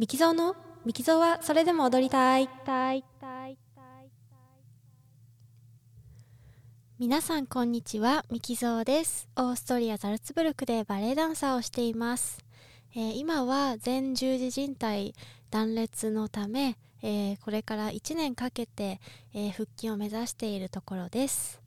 [0.00, 0.56] ミキゾーの？
[0.86, 2.48] ミキゾーはそれでも踊りたい。
[6.98, 8.24] 皆さんこんにちは。
[8.30, 9.28] ミキゾーです。
[9.36, 12.38] オーストリアザルツブルクでバレエダンサーをしています、
[12.96, 15.14] えー今は前十字靭帯
[15.50, 19.02] 断裂のため、えーこれから1年かけて、
[19.34, 21.60] えー復帰を目指しているところです。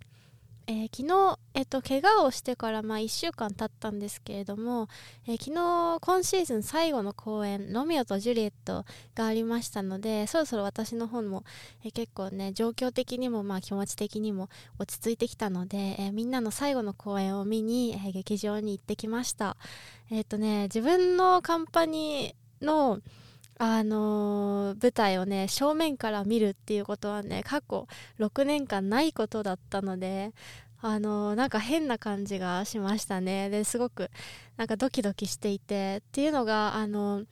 [0.66, 4.88] えー昨日、えっと、怪我をしてから、まあ、1週間経ったんですけれども、
[5.28, 11.44] えー昨日今シーズン最後の公演「ロミオとジュリエット」がありましたのでそろそろ私の方も、
[11.84, 19.58] えー結構ね状況的にも、まあ、気持ち的にも落ち着いてきたので、えみんなの最後の公演を見に、え劇場に行ってきました。
[20.10, 23.02] えっ、とね自分のカンパニーの
[23.58, 27.88] あの舞台をね正面から見るっていうことはね過去
[28.20, 30.32] 6年間ないことだったので
[30.82, 34.10] あのなんか変な感じがしましたねですごく
[34.58, 37.24] なんかドキドキしていてっていうのがあの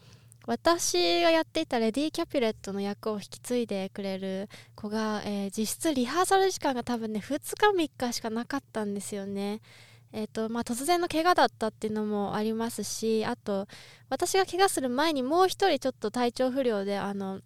[0.48, 9.62] 私がやっていたレディー・キャピュレットの役を引き継いでくれる子が、えー実質リハーサル時間が多分ね2日3日しかなかったんですよね。
[10.14, 13.68] えーとまあ、突然の怪我だったっていうのもありますしあと
[14.10, 17.40] 私が怪我する前にもう一人ちょっと体調不良であの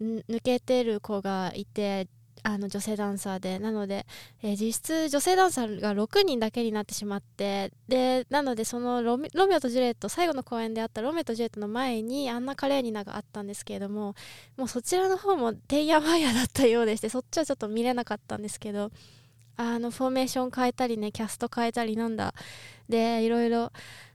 [0.00, 2.08] 抜けてる子がいて
[2.44, 3.58] あの女性ダンサーで。
[3.58, 4.04] なので、
[4.42, 14.14] えー実質女性ダンサーが6人だけになってしまってでなのでそのロミオとジュリエット最後の公演であったロミオとジュリエットの前にアンナ・カレーニナがあったんですけれども
[14.56, 18.90] もうそちらの方もてんやわんやだったようでしてそっちはちょっと見れなかったんですけど
[19.56, 22.34] あのフォーメーション変えたりねキャスト変えたりなんだ。
[22.88, 23.70] でいろいろ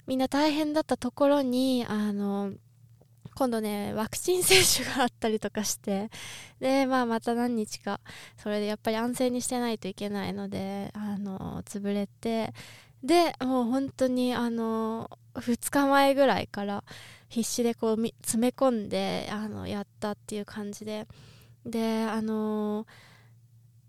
[0.05, 2.53] みんな大変だったところにあの
[3.35, 6.09] 今度ねワクチン接種があったりとかして
[6.59, 7.99] でまあまた何日か
[8.38, 12.52] それでやっぱり安静にしてないといけないのであの潰れて
[13.03, 16.83] でもう本当にあの2日前ぐらいから
[17.30, 21.08] 必死でこう詰め込んであのやったっていう感じで
[21.65, 22.88] であの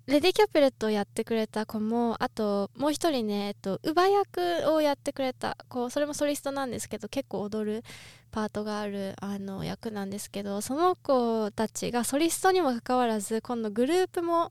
[0.09, 7.85] レディ・キャピュレットをやってくれた子もあともう一人ね、えっと、乳母役をやってくれた子それもソリストなんですけど結構踊る
[8.31, 14.51] パートがあるあの役なんですけどその子たちがソリストにもかかわらず今度グループも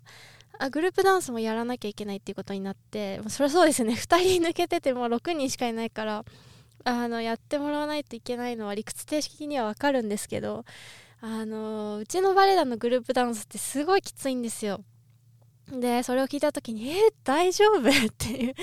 [0.59, 6.23] あグループダンスもやらなきゃいけないっていうことになってもうそりゃそうですね2人抜けてても6人しかいないから
[6.83, 10.65] あのやってもらわないといけないのは理屈的には分かるんですけど
[11.19, 14.83] あのうちのバレエ団のグループダンスってすごいきついんですよ。
[15.71, 17.81] でそれを聞いた時に「えー大丈夫?
[17.89, 18.55] 」っていう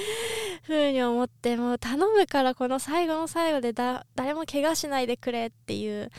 [0.62, 6.10] 風に思ってもう頼むからこの最後の最後でだ誰も怪我しないでくれっていう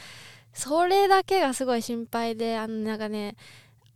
[0.53, 3.35] それだけがすごい心配であのなんかね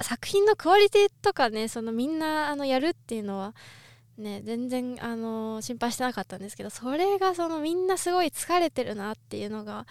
[0.01, 3.53] 作品のクオリティとかねそのみんなあのやるっていうのは
[4.17, 9.85] ね全然あの心配してなかったんですけどそれがそのみんなすごい疲れてるなっていうのが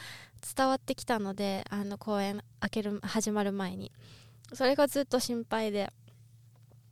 [0.56, 3.92] 伝わってきたのであの公演開ける始まる前に
[4.52, 5.92] それがずっと心配で。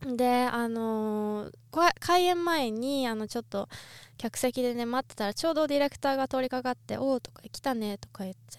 [0.03, 1.53] であのー
[2.01, 3.69] 開演前にあのちょっと
[4.17, 8.59] 客席でね待ってたらちょうどディレクターが通りかかって「おお」とか「来たね」とか言って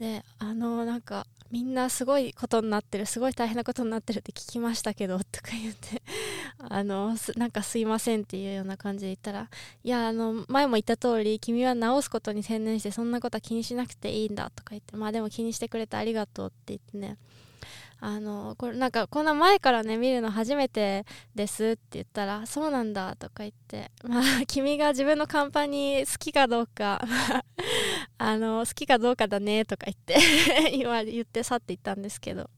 [0.00, 6.02] であのーなんかみんなすごいことになってるすごい大変なことになってるって聞きましたけどとか言って
[6.58, 9.48] あのなんかすいませんっていうような感じで言ったら
[9.84, 17.18] いやあの前も言った通り君は直すことに専念してそんなことは気にしなくていいんだとか言ってまあでも気にしてくれてありがとうって言ってね。
[18.00, 27.02] あのこれなんかこんな前からね見るの初めてですって言ったらそうなんだとか言ってまあ君が自分のカンパニー好きかどうか
[28.18, 30.16] あの好きかどうかだねとか言って
[30.76, 32.50] 言わ言って去っていったんですけど。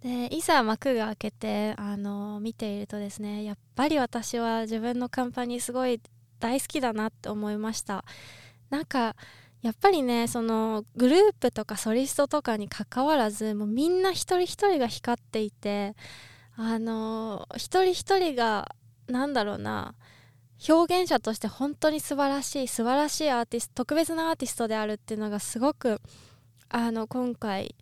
[0.00, 6.00] でいざ幕が開けてあの見ているとですねやっぱり私は自分のカンパニーすごい
[6.40, 8.04] 大好きだなって思いました。
[8.68, 9.14] なんか
[9.62, 15.94] やっぱりねそのグループとかソリストとかにかかわらずもうみんな一人一人が光っていて
[16.56, 18.74] あの一人一人が
[19.06, 19.94] なんだろうな
[20.68, 26.00] 表現者として本当に素晴らしい素晴らしいアーティスト特別なアーティストであるっていうのがすごく
[26.68, 27.74] あの今回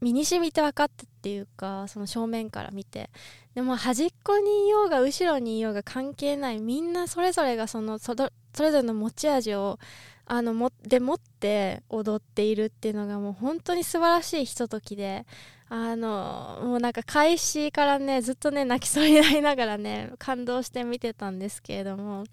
[0.00, 3.10] 身にしみて分かったっていうかその正面から見て。
[3.54, 6.60] でも端っこにいようが後ろにいようが関係ない。
[6.60, 9.80] みんなそれぞれがそのそれぞれの持ち味を
[10.30, 15.24] あのもで持って踊っているっていうのがもう本当に素晴らしいひとときで
[15.70, 22.24] あのもうなんか開始からねずっとね泣きそうになりながらね感動して見てたんですけれども。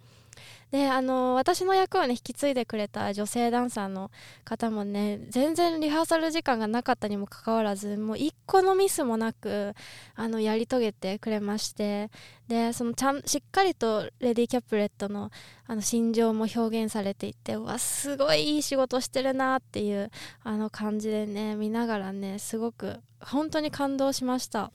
[0.75, 4.11] であの私の役をね引き継いでくれた女性ダンサーの
[4.43, 9.73] 方もね全然リハーサル時間がなかったにもかかわらずもう一個のミスもなく
[10.15, 12.11] あのやり遂げてくれまして
[12.49, 15.31] でそのちゃんしっかりとレディー・キャプレットの
[15.65, 20.11] あの心情も表現されていてわすごいいい仕事してるなっていう
[20.43, 24.73] あの感じでね見ながらねすごく本当に感動しました。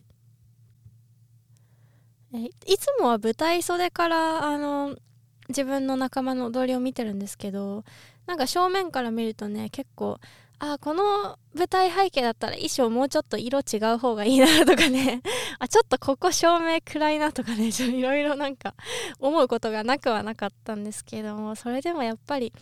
[2.33, 4.97] いつもは舞台袖からあの
[5.51, 7.85] 自分の仲間の踊りを見てるんですけど
[8.27, 10.19] なんか正面から見るとね結構
[10.63, 15.23] あこの舞台背景だったら衣装もうちょっと色違う方がいいなとかね
[15.59, 18.75] あちょっとここ照明暗いなとかね いろいろなんか
[19.19, 22.53] 思うことがなくはなかったんですけどもそれでもやっぱり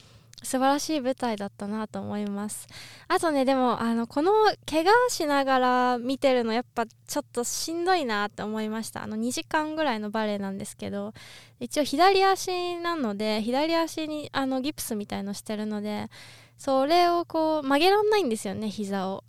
[0.42, 2.66] 素晴らしい舞台だったなと思います。
[3.08, 4.32] あとねでもあのこの
[4.66, 9.02] 怪我しながら見てるのやっぱちょっとしんどいなって思いました。
[9.02, 11.12] あの2時間ぐらいのバレエなんですけど
[11.60, 16.06] 一応左足なので左足にあのギプスみたいのしてるので
[16.56, 19.24] それをこう曲げらんないんですよね膝を。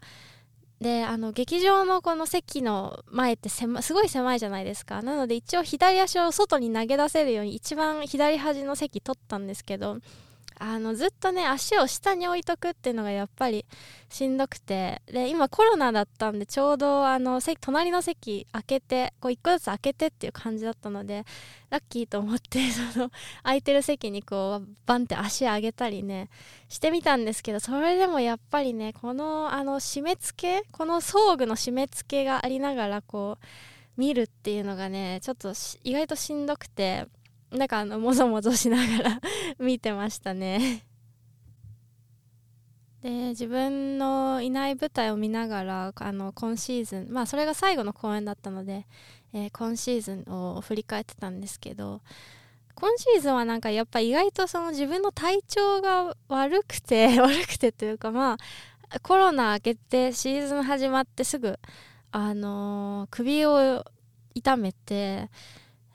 [0.79, 5.01] であの劇場のこの席の前ってすごい狭いじゃないですか。
[5.01, 9.97] なので一応左足を外に投げ出せるように一番左端の席取ったんですけど
[10.61, 13.65] あのずっとね足を下に置いとくっていうのがやっぱり
[14.09, 21.23] しんどくてで今コロナだったんでちょうどあの席隣の席開けてこう1個ずつ開けてっていう感じだったので
[21.69, 22.59] ラッキーと思って
[22.93, 23.11] その
[23.41, 26.29] 空いてる席にこうバンって足上げたりね
[26.67, 33.45] してみたんですけどそれでもやっぱりねこのあの締め付けこの装具の締め付けがありながらこう
[33.95, 35.53] 見るっていうのがねちょっと
[35.83, 37.05] 意外としんどくて
[37.51, 39.21] なんかあのもぞもぞしながら
[39.59, 40.85] 見てましたね。
[43.01, 48.87] で自分のいない舞台を見ながらあの今シーズンまあそれが最後の公演だったので、
[49.31, 52.01] えー、今シーズンを振り返ってたんですけど
[52.75, 58.37] 今シーズンはなんかやっぱ意外とその自分の体調が悪くて 悪くてというかま
[58.89, 61.57] あコロナ明けてシーズン始まってすぐ
[62.11, 63.85] あのー、首を
[64.33, 65.29] 痛めて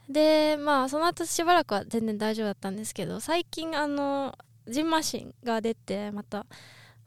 [0.09, 4.37] でまあその後しばらくは全然大丈夫だったんですけど最近あの
[4.67, 6.45] ジンマシンが出てまた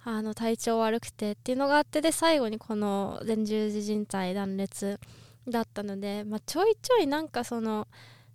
[0.04, 4.98] あの体調悪くてっていうのがあってで最後にこの前十字靭帯断裂
[5.48, 7.88] だったので、まあ、ちょいちょいなんかその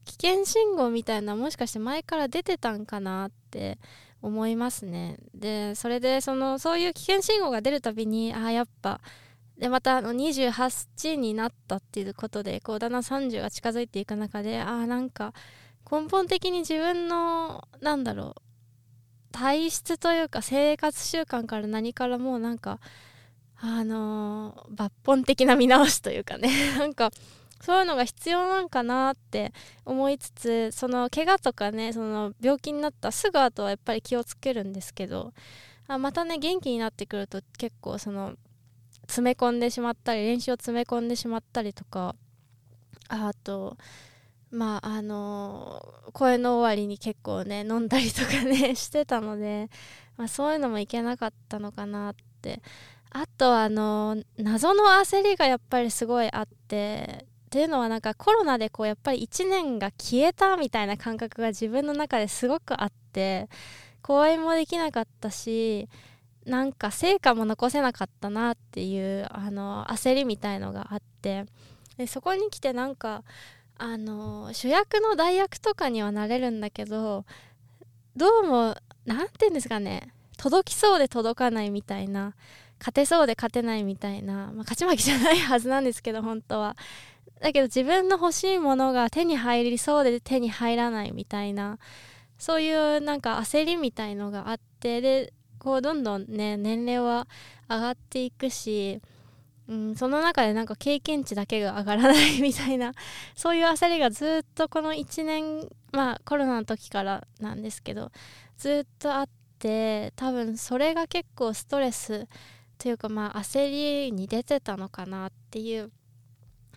[0.06, 3.80] 危険信号みたいなもしかして前から出てたんかなって
[4.22, 5.18] 思いますね。
[5.34, 9.02] でそれでそのそういう危険信号が出るたびにああやっぱ
[9.58, 15.34] でまたあの28になったっていうことでこうだんだん30が近づいていく中でああなんか
[15.90, 18.42] 根本的に自分のなんだろう
[19.32, 22.80] 体質というか生活習慣から何からもうなんか
[23.58, 27.12] あのー、抜本的な見直しというかね なんか
[27.62, 29.54] そういうのが必要なんかなって
[29.86, 35.34] 思いつつその怪我とかねその病気になったすぐ後はやっぱり気をつけるんですけど
[35.88, 38.34] あまたね元気になってくると結構その
[39.08, 42.16] 詰め込んでしまったり練習を詰め込んでしまったりとか
[43.10, 43.78] あと
[44.52, 49.70] まああの声の終わりに結構ね飲んだりとかね してたので、
[50.18, 52.62] まあ、そういうのもいけなかったのかなって。
[53.16, 63.50] あとあの謎の焦りがやっぱりすごいあってっていうのはなんかコロナでこうやっぱり1年が消えたみたいな感覚が自分の中ですごくあって
[64.02, 65.88] 公演もできなかったし
[66.46, 71.46] なんか成果も残せなかったなっていうあの焦りみたいのがあって
[71.98, 73.24] でそこに来てなんか
[73.78, 77.26] あの主役の代役とかにはなれるんだけど
[78.16, 78.76] どうも
[79.06, 82.36] 何て言うんですかね届きそうで届かないみたいな
[82.80, 86.76] 勝てそうで勝てないみたいな、まあ、勝ち負けじゃないはずなんですけど本当は。
[87.40, 91.78] だけど自分の欲しいものが手に入りそうで手に入らないみたいな
[92.38, 97.28] そういうなんか焦りみたいのがあってでこうどんどんね年齢は
[97.70, 99.02] 上がっていくし、
[99.68, 102.94] うん、その中でなんか経験値だけが上がらないみたいな
[103.36, 108.12] そういう焦りがずっとこの1年まあコロナの時からなんですけど
[108.58, 109.30] ずっとあっ
[109.60, 112.28] て多分それが結構ストレス
[112.78, 115.92] というかまあ焦りに出てたのかなっていう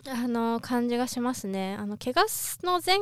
[0.07, 1.75] あの感じがしますね。
[1.77, 2.25] あの怪我
[2.63, 2.97] の前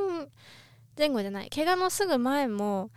[0.98, 2.90] 前後じゃない怪我のすぐ前も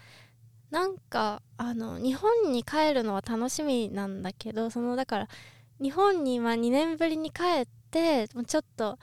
[0.71, 5.29] なんかあの日本に帰るのは楽しみなんだけどそのだから
[5.81, 8.99] 日本に2年ぶりに帰ってちょっと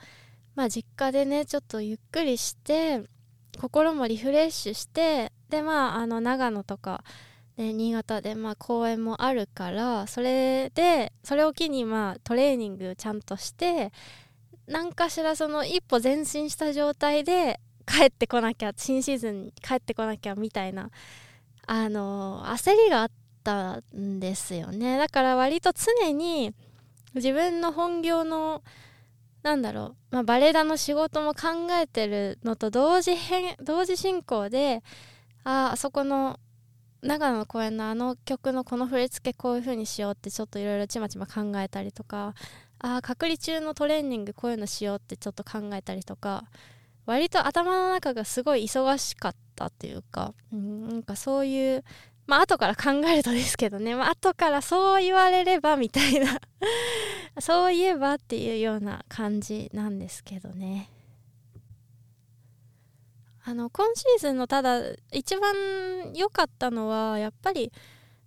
[0.54, 3.02] まあ実家でねちょっとゆっくりして
[3.60, 7.02] 心もリフレッシュしてでまああの長野とか
[7.56, 13.92] で新潟でまあ公演もあるからそれでそれを機にまあトレーニングちゃんとして
[14.66, 20.90] 何かしらその一歩前進した状態で帰ってこなきゃ新シーズンに帰ってこなきゃみたいな
[21.66, 23.10] あの焦りがあっ
[23.44, 24.98] たんですよね。
[24.98, 26.54] だから割と常に
[27.14, 28.62] 自分の本業の
[29.42, 33.12] なんだろう、まあ、バレエ団の仕事も考えてるのと同時
[33.62, 34.82] 同時進行で
[35.44, 36.40] ああそこの
[37.02, 42.34] 長野の公演のあの曲のこの振り付けこういう風にしようってちょっといろいろちまちま考えたりとか
[42.80, 46.44] ああ隔離中のトレーニングこういうのしようってちょっと考えたりとか
[47.06, 51.84] 割と頭の中がすごい忙しかったっていうか、うん、なんかそういう
[52.26, 56.40] まあ後から考えるとですけどね、まあ後からそう言われればみたいな。
[57.40, 60.90] そういえばっていうような感じなんですけどね。
[63.44, 64.80] あの今シーズンのただ
[65.12, 65.54] 一番
[66.14, 67.70] 良かったのはやっぱり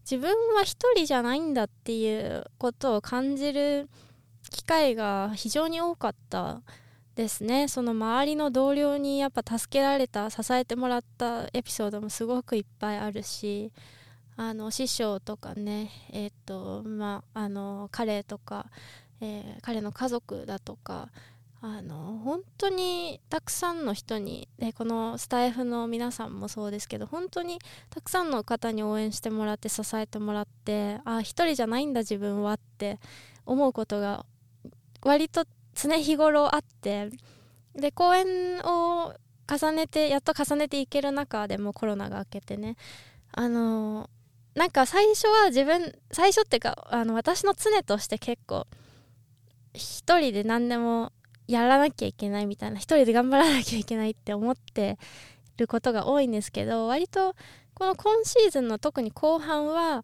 [0.10, 3.90] 自分は一人じゃないんだっていうことを感じる
[4.50, 6.62] 機会が非常に多かった。
[7.20, 7.68] ですね。
[7.68, 13.74] その周りの同僚にやっぱ助けられた支えてもらったエピソードもすごくいっぱいあるし
[14.38, 18.68] あの師匠とかねえっ、とまああの彼とか、
[19.20, 21.10] えー、彼の家族だとか
[21.62, 27.60] あの本当にたくさんの人にでこのスタイフの皆さんもそうですけど本当に
[27.90, 32.98] たくさんの方に応援してもらって支えてもらってあ一人じゃないんだ自分はって
[33.46, 34.26] 思うことが
[35.02, 35.44] 割と
[35.82, 37.10] 常日頃あって
[37.76, 39.14] で公演を
[39.48, 42.76] 重ねてやっと重ねていける中でもコロナが明けてね。
[43.32, 44.10] あの
[44.56, 48.68] なんか最初は自分最初っていうかあの私の常として結構
[49.74, 51.14] 一人で何でも
[51.48, 54.98] やらなきゃいけないみたいな一人で頑張らなきゃいけないって思って
[55.58, 57.36] ることが多いんですけど割と
[57.74, 60.04] この今シーズンの特に後半は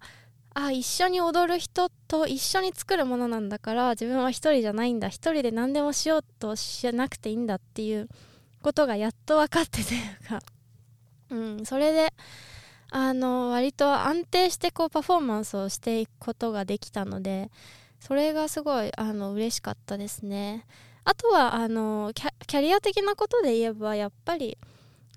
[0.58, 8.08] あ一緒に踊る人と一緒に作るものなんだから自分は一人じゃないんだ一人で何でもしようとしなくていいんだっていう
[8.62, 10.42] ことがやっと分かってというか、
[11.30, 12.14] うん、それで
[12.90, 17.52] あの割と安定してこうパフォーマンスをしていくことができたので
[18.00, 20.66] それがすごいあの嬉しかったですね。
[21.04, 24.58] あとはあのキャリア的なことで言えばやっぱり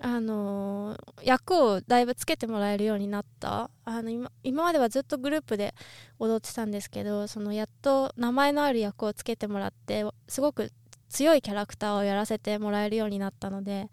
[0.00, 3.70] あの役をだいぶつけてもらえるようになった。
[3.84, 5.74] あの今今まではずっとグループで
[6.18, 10.70] 踊ってたんですけどそのやっと名前のある役をつけてもらってすごく
[11.08, 13.88] 強いキャラクターをやらせてもらえるようになったので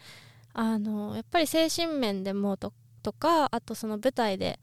[0.54, 2.74] あのやっぱり精神面でもと
[3.18, 4.60] かあとその舞台で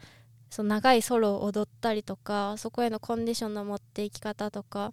[0.50, 4.92] その長いソロを踊ったりとかそこへのコンディションの持っていき方とか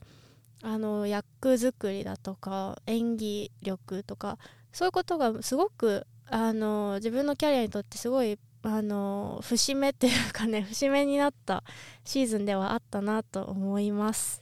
[0.62, 4.38] あの役作りだとか演技力とか
[4.72, 11.64] そういうことがすごくあの自分のキャリアにとってすごいあの節目っていうかね節目になった
[12.04, 14.42] シーズンではあったなと思います。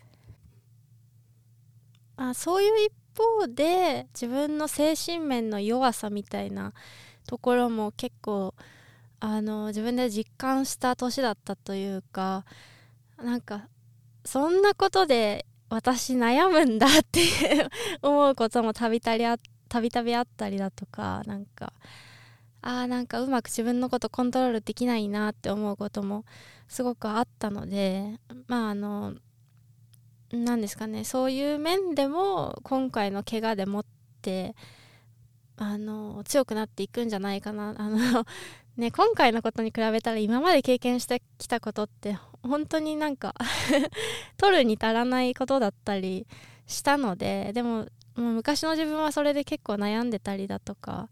[2.17, 6.73] あそういう一方で自分の精神面の弱さみたいな
[7.27, 8.55] ところも結構
[9.19, 12.45] あの自分で実感した年だったというか
[13.17, 13.67] なんか
[14.25, 17.21] そんなことで私悩むんだって
[18.01, 19.37] 思うこともたびたびあっ
[19.67, 21.73] たびたびあったりだとかなんか
[22.61, 26.25] あーなんかうまく自分のことコントロールできないなって思うことも
[26.67, 29.13] すごくあったのでまああの
[30.31, 33.85] 何ですかねそういう面でも今回の怪我でもっ
[34.21, 34.55] て
[35.55, 37.73] あの強くなっていくんじゃないかな。
[37.77, 38.25] あの
[38.75, 43.33] ね今回のことに比べたら今まで経験してきたことって本当になんか
[44.37, 46.27] 取るに足らないことだったり
[46.67, 51.09] したのででももう昔の自分はそれで結構悩んでたりだとか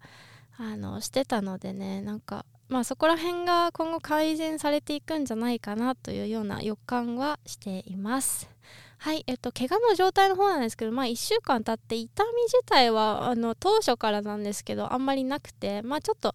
[0.57, 8.49] あのしてたのでねなんかまあそこら辺が今後改善されていくんじゃないかなというような予感はしています。
[8.97, 16.33] はい、えっと、怪我の状態の方なんですけど、まあ、1週間経って痛み自体はあの当初からなんですけどあんまりなくて、まあ、ちょっと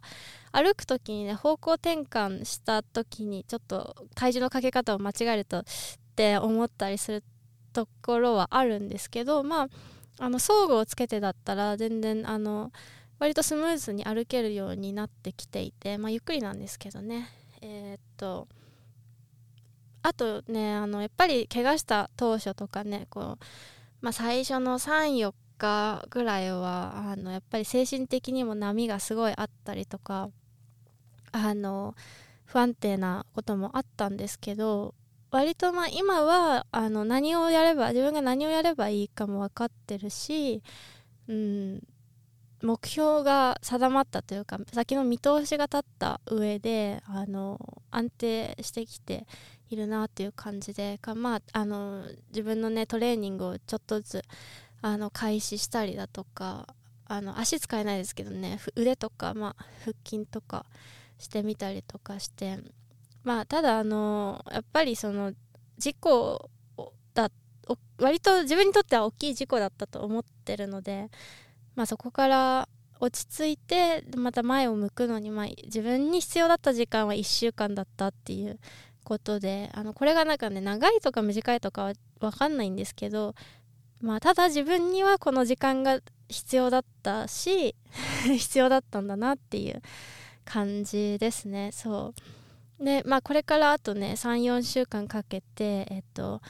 [0.52, 5.64] 歩く時にね方向転換した時にちょっと体重のかけ方を間違えるとっ
[6.14, 7.24] て思ったりする
[7.72, 9.68] ところはあるんですけどまあ
[10.20, 12.72] あの装具をつけてだったら全然あの
[13.18, 17.28] 割とスムーズに歩けるようになってきていて、まあ、ゆっくりなんですけどね。
[17.62, 18.46] えー、っと
[20.02, 23.44] あとねあのやっぱり怪我した当初とかねこう、
[24.00, 30.30] まあ、最初の34日ぐらいはあのやっぱり精神的にも波がすごいあったりとか
[31.32, 31.94] あの
[32.44, 34.94] 不安定なこともあったんですけど
[35.30, 40.62] 割とまあ今はあの何をやれば自分が何をやればいいかも分かってるし、
[41.28, 41.82] うん、
[42.62, 47.58] 目標が定まったというか先の見通しが立った上であの
[47.90, 49.26] 安定してきて
[49.70, 54.24] いるなっていう感じでか、まあ、あの自分のねトレーニングをちょっとずつ
[54.82, 56.66] あの開始したりだとか
[57.06, 60.66] あの足使えないですけどね腕とか、まあ、腹筋とか
[61.18, 62.58] してみたりとかして
[63.24, 65.32] まあただあのやっぱりその
[65.78, 66.50] 事故
[67.14, 67.30] だ
[67.98, 71.10] 割と自分にとっては大きい事故だったと思ってるので、
[71.74, 78.58] まあ、そこから落ち着いてまた前を向くのに、まあ、自分に必要だった時間は1週間だったっていう
[79.04, 83.34] ことであのこれがなんかね長いとか短いとかは分かんないんですけど、
[84.00, 87.74] まあ、ただ自分にはこの時間が必要だったし
[88.24, 89.80] 必要だったんだなっていう
[90.44, 91.70] 感じですね。
[91.72, 92.39] そう。
[92.80, 96.40] でまあこれからあとね34週間かけてえっと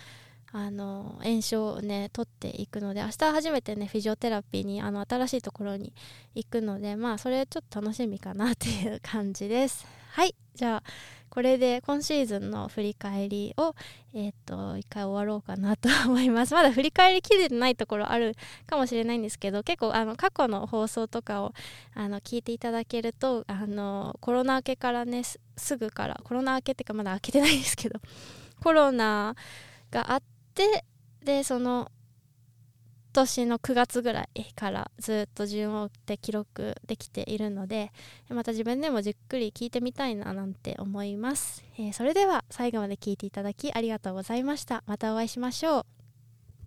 [0.53, 5.93] あの炎症をね取っていくので明日初めてねフィジオテラピーにあの新しいところに
[6.35, 9.87] 行くのでまあそれちょっと楽しみかなっていう感じです。
[10.11, 10.83] はいじゃあ
[11.31, 13.75] これで今シーズンの振り返りを
[14.13, 16.55] えっ、と一回終わろうかなと思います。
[16.55, 18.35] まだ振り返りきれてないところある
[18.67, 21.55] かもしれないんですけど結構あの過去の放送とかを
[21.95, 25.23] あの聞いていただけるとあのコロナ明けからね
[25.57, 28.01] すぐからコロナ明けっていうかまだ明けてないですけど
[28.61, 29.37] コロナ
[29.91, 30.23] があっ
[30.55, 30.85] て
[31.23, 31.91] でその
[33.13, 37.93] 年の9月ぐらいからずっと順を追って記録できているので
[38.29, 44.83] また自分でもじっくり聞いてみたいななんて思います、えー、それでは最後まで聞いていただきありがとうございました。
[44.87, 46.00] またお会いしましょう。